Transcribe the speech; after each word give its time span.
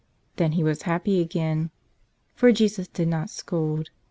Then 0.37 0.53
he 0.53 0.63
was 0.63 0.81
happy 0.81 1.21
again. 1.21 1.69
For 2.33 2.51
Jesus 2.51 2.87
did 2.87 3.07
not 3.07 3.29
scold. 3.29 3.91